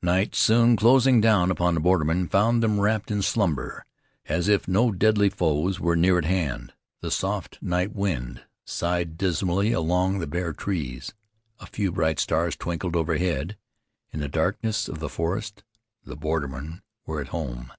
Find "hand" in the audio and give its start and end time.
6.24-6.72